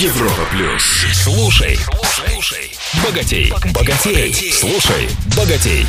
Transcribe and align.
Европа 0.00 0.42
плюс. 0.52 0.84
Слушай, 1.12 1.76
слушай, 2.04 2.70
богатей, 3.04 3.52
богатей, 3.74 4.32
слушай, 4.52 5.08
богатей. 5.36 5.86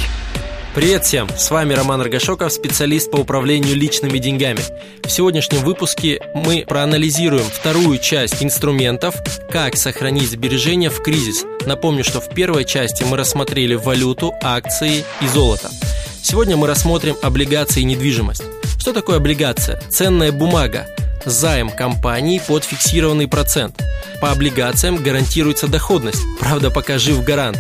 Привет 0.73 1.05
всем! 1.05 1.29
С 1.37 1.51
вами 1.51 1.75
Роман 1.75 2.01
Рогашоков, 2.01 2.51
специалист 2.51 3.11
по 3.11 3.17
управлению 3.17 3.75
личными 3.75 4.17
деньгами. 4.17 4.61
В 5.03 5.11
сегодняшнем 5.11 5.59
выпуске 5.59 6.19
мы 6.33 6.65
проанализируем 6.67 7.45
вторую 7.45 7.99
часть 7.99 8.41
инструментов 8.41 9.13
«Как 9.51 9.77
сохранить 9.77 10.31
сбережения 10.31 10.89
в 10.89 11.03
кризис». 11.03 11.45
Напомню, 11.67 12.03
что 12.03 12.19
в 12.19 12.29
первой 12.29 12.65
части 12.65 13.03
мы 13.03 13.15
рассмотрели 13.15 13.75
валюту, 13.75 14.33
акции 14.41 15.05
и 15.21 15.27
золото. 15.27 15.69
Сегодня 16.23 16.57
мы 16.57 16.65
рассмотрим 16.65 17.15
облигации 17.21 17.81
и 17.81 17.85
недвижимость. 17.85 18.41
Что 18.79 18.91
такое 18.91 19.17
облигация? 19.17 19.79
Ценная 19.91 20.31
бумага, 20.31 20.87
займ 21.25 21.69
компании 21.69 22.41
под 22.45 22.63
фиксированный 22.63 23.27
процент. 23.27 23.81
По 24.21 24.31
облигациям 24.31 24.97
гарантируется 24.97 25.67
доходность, 25.67 26.21
правда 26.39 26.71
пока 26.71 26.97
жив 26.97 27.23
гарант. 27.23 27.57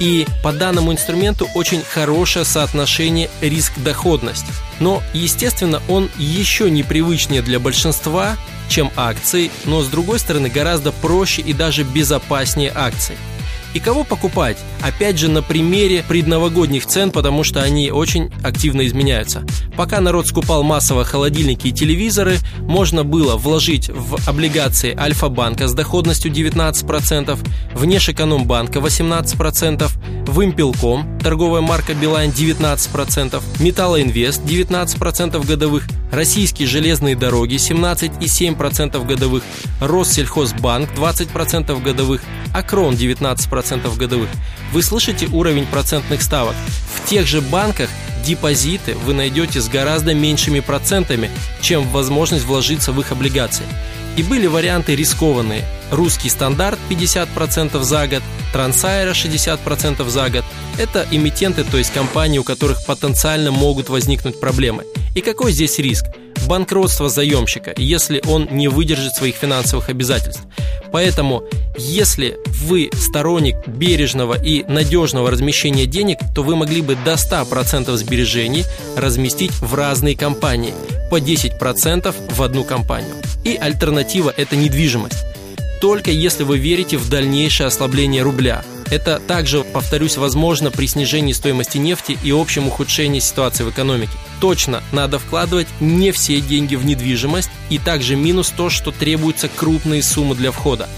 И 0.00 0.26
по 0.42 0.52
данному 0.52 0.92
инструменту 0.92 1.48
очень 1.54 1.82
хорошее 1.82 2.44
соотношение 2.44 3.30
риск-доходность. 3.40 4.46
Но, 4.78 5.02
естественно, 5.12 5.82
он 5.88 6.08
еще 6.16 6.70
непривычнее 6.70 7.42
для 7.42 7.58
большинства, 7.58 8.36
чем 8.68 8.92
акции, 8.96 9.50
но 9.64 9.82
с 9.82 9.88
другой 9.88 10.20
стороны 10.20 10.48
гораздо 10.48 10.92
проще 10.92 11.42
и 11.42 11.52
даже 11.52 11.82
безопаснее 11.82 12.72
акций. 12.74 13.16
И 13.78 13.80
кого 13.80 14.02
покупать? 14.02 14.56
Опять 14.82 15.18
же 15.18 15.28
на 15.28 15.40
примере 15.40 16.02
предновогодних 16.08 16.84
цен, 16.84 17.12
потому 17.12 17.44
что 17.44 17.62
они 17.62 17.92
очень 17.92 18.28
активно 18.42 18.84
изменяются. 18.84 19.44
Пока 19.76 20.00
народ 20.00 20.26
скупал 20.26 20.64
массово 20.64 21.04
холодильники 21.04 21.68
и 21.68 21.72
телевизоры, 21.72 22.38
можно 22.62 23.04
было 23.04 23.36
вложить 23.36 23.88
в 23.88 24.28
облигации 24.28 24.98
Альфа-банка 24.98 25.68
с 25.68 25.74
доходностью 25.74 26.32
19%, 26.32 27.38
в 27.72 27.84
Нешэкономбанка 27.84 28.80
18%, 28.80 29.88
в 30.26 30.44
Импелком, 30.44 31.16
торговая 31.20 31.62
марка 31.62 31.94
Билайн 31.94 32.32
19%, 32.32 33.40
Металлоинвест 33.60 34.42
19% 34.42 35.46
годовых, 35.46 35.84
Российские 36.10 36.66
железные 36.66 37.14
дороги 37.14 37.56
17,7% 37.56 39.06
годовых, 39.06 39.42
Россельхозбанк 39.80 40.90
20% 40.96 41.82
годовых, 41.82 42.22
Акрон 42.52 42.94
19% 42.94 43.96
годовых. 43.96 44.28
Вы 44.72 44.82
слышите 44.82 45.26
уровень 45.26 45.66
процентных 45.66 46.22
ставок? 46.22 46.54
В 46.94 47.08
тех 47.08 47.26
же 47.26 47.40
банках 47.40 47.88
депозиты 48.24 48.94
вы 48.94 49.14
найдете 49.14 49.60
с 49.60 49.68
гораздо 49.68 50.14
меньшими 50.14 50.60
процентами, 50.60 51.30
чем 51.60 51.88
возможность 51.88 52.44
вложиться 52.44 52.92
в 52.92 53.00
их 53.00 53.12
облигации. 53.12 53.64
И 54.16 54.22
были 54.22 54.46
варианты 54.46 54.96
рискованные. 54.96 55.64
Русский 55.90 56.28
стандарт 56.28 56.78
50% 56.90 57.80
за 57.82 58.06
год, 58.08 58.22
Трансайра 58.52 59.12
60% 59.12 60.08
за 60.08 60.28
год. 60.28 60.44
Это 60.76 61.06
эмитенты, 61.10 61.64
то 61.64 61.76
есть 61.76 61.92
компании, 61.92 62.38
у 62.38 62.44
которых 62.44 62.84
потенциально 62.84 63.50
могут 63.50 63.88
возникнуть 63.88 64.40
проблемы. 64.40 64.84
И 65.14 65.20
какой 65.20 65.52
здесь 65.52 65.78
риск? 65.78 66.06
Банкротство 66.48 67.08
заемщика, 67.08 67.74
если 67.76 68.22
он 68.26 68.48
не 68.50 68.68
выдержит 68.68 69.14
своих 69.14 69.36
финансовых 69.36 69.90
обязательств. 69.90 70.42
Поэтому, 70.90 71.44
если 71.76 72.38
вы 72.46 72.90
сторонник 72.92 73.56
бережного 73.68 74.42
и 74.42 74.64
надежного 74.64 75.30
размещения 75.30 75.86
денег, 75.86 76.18
то 76.34 76.42
вы 76.42 76.56
могли 76.56 76.80
бы 76.80 76.96
до 76.96 77.12
100% 77.12 77.94
сбережений 77.96 78.64
разместить 78.96 79.52
в 79.60 79.74
разные 79.74 80.16
компании, 80.16 80.72
по 81.10 81.20
10% 81.20 82.14
в 82.34 82.42
одну 82.42 82.64
компанию. 82.64 83.14
И 83.44 83.54
альтернатива– 83.54 84.32
это 84.36 84.56
недвижимость. 84.56 85.24
Только 85.80 86.10
если 86.10 86.42
вы 86.42 86.58
верите 86.58 86.96
в 86.96 87.08
дальнейшее 87.08 87.66
ослабление 87.66 88.22
рубля– 88.22 88.64
это 88.90 89.20
также, 89.20 89.64
повторюсь, 89.64 90.16
возможно 90.16 90.70
при 90.70 90.86
снижении 90.86 91.32
стоимости 91.32 91.78
нефти 91.78 92.18
и 92.22 92.30
общем 92.30 92.68
ухудшении 92.68 93.20
ситуации 93.20 93.64
в 93.64 93.70
экономике. 93.70 94.12
Точно, 94.40 94.82
надо 94.92 95.18
вкладывать 95.18 95.68
не 95.80 96.12
все 96.12 96.40
деньги 96.40 96.76
в 96.76 96.84
недвижимость 96.84 97.50
и 97.70 97.78
также 97.78 98.16
минус 98.16 98.52
то, 98.56 98.70
что 98.70 98.90
требуются 98.90 99.48
крупные 99.48 100.02
суммы 100.02 100.34
для 100.34 100.50
входа. 100.50 100.88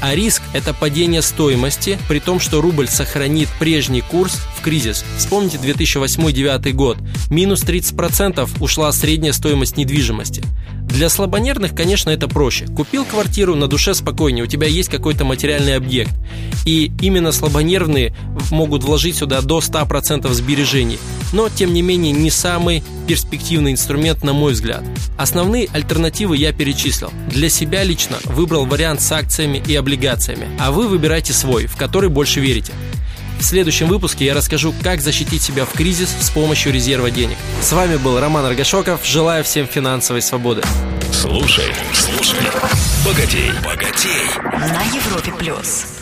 А 0.00 0.14
риск– 0.14 0.42
это 0.52 0.74
падение 0.74 1.22
стоимости, 1.22 1.98
при 2.08 2.20
том, 2.20 2.38
что 2.38 2.60
рубль 2.60 2.86
сохранит 2.86 3.48
прежний 3.58 4.00
курс 4.00 4.40
в 4.56 4.62
кризис. 4.62 5.04
Вспомните 5.16 5.58
2008-2009 5.58 6.72
год. 6.72 6.98
Минус 7.30 7.64
30% 7.64 8.48
ушла 8.60 8.92
средняя 8.92 9.32
стоимость 9.32 9.76
недвижимости. 9.76 10.44
Для 10.88 11.08
слабонервных, 11.08 11.74
конечно, 11.74 12.10
это 12.10 12.28
проще. 12.28 12.66
Купил 12.66 13.04
квартиру, 13.04 13.54
на 13.54 13.68
душе 13.68 13.94
спокойнее, 13.94 14.44
у 14.44 14.46
тебя 14.46 14.66
есть 14.66 14.88
какой-то 14.88 15.24
материальный 15.24 15.76
объект. 15.76 16.12
И 16.64 16.90
именно 17.00 17.30
слабонервные 17.30 18.14
могут 18.50 18.82
вложить 18.82 19.16
сюда 19.16 19.40
до 19.40 19.58
100% 19.58 20.32
сбережений. 20.32 20.98
Но, 21.32 21.48
тем 21.48 21.72
не 21.72 21.82
менее, 21.82 22.12
не 22.12 22.30
самый 22.30 22.82
перспективный 23.06 23.72
инструмент, 23.72 24.24
на 24.24 24.32
мой 24.32 24.52
взгляд. 24.52 24.82
Основные 25.16 25.68
альтернативы 25.72 26.36
я 26.36 26.52
перечислил. 26.52 27.12
Для 27.28 27.48
себя 27.48 27.84
лично 27.84 28.16
выбрал 28.24 28.66
вариант 28.66 29.00
с 29.00 29.12
акциями 29.12 29.62
и 29.66 29.74
облигациями, 29.74 30.48
а 30.58 30.72
вы 30.72 30.88
выбирайте 30.88 31.32
свой, 31.32 31.66
в 31.66 31.76
который 31.76 32.08
больше 32.08 32.40
верите. 32.40 32.72
В 33.38 33.44
следующем 33.44 33.86
выпуске 33.86 34.24
я 34.24 34.34
расскажу, 34.34 34.74
как 34.82 35.00
защитить 35.00 35.42
себя 35.42 35.64
в 35.64 35.72
кризис 35.72 36.14
с 36.20 36.30
помощью 36.30 36.72
резерва 36.72 37.10
денег. 37.10 37.36
С 37.62 37.72
вами 37.72 37.96
был 37.96 38.18
Роман 38.18 38.44
Аргашоков. 38.44 39.04
Желаю 39.04 39.44
всем 39.44 39.66
финансовой 39.66 40.22
свободы. 40.22 40.62
Слушай, 41.12 41.72
слушай. 41.94 42.38
Богатей, 43.04 43.50
богатей. 43.64 44.28
На 44.52 44.82
Европе 44.94 45.32
плюс. 45.38 45.97